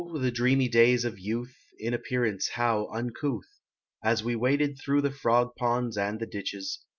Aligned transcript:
the 0.15 0.31
dreamy 0.31 0.67
days 0.67 1.05
of 1.05 1.19
youth, 1.19 1.55
In 1.77 1.93
appearance 1.93 2.49
how 2.55 2.87
uncouth, 2.91 3.45
As 4.03 4.23
we 4.23 4.35
waded 4.35 4.79
through 4.79 5.01
the 5.01 5.11
frog 5.11 5.53
ponds 5.55 5.95
and 5.95 6.19
The 6.19 6.25
ditches. 6.25 6.79